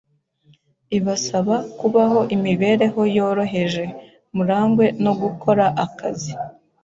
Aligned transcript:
ibasaba 0.97 1.55
kubaho 1.79 2.19
imibereho 2.35 3.01
yoroheje, 3.15 3.83
murangwe 4.35 4.85
no 5.03 5.13
gukora 5.21 5.65
akazi 5.85 6.33